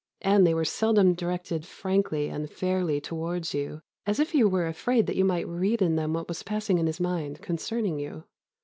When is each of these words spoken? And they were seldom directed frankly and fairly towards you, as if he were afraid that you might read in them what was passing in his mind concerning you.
And 0.23 0.47
they 0.47 0.55
were 0.55 0.65
seldom 0.65 1.13
directed 1.13 1.63
frankly 1.63 2.27
and 2.27 2.49
fairly 2.49 2.99
towards 2.99 3.53
you, 3.53 3.83
as 4.07 4.19
if 4.19 4.31
he 4.31 4.43
were 4.43 4.65
afraid 4.65 5.05
that 5.05 5.15
you 5.15 5.23
might 5.23 5.47
read 5.47 5.79
in 5.79 5.95
them 5.95 6.13
what 6.13 6.27
was 6.27 6.41
passing 6.41 6.79
in 6.79 6.87
his 6.87 6.99
mind 6.99 7.43
concerning 7.43 7.99
you. 7.99 8.23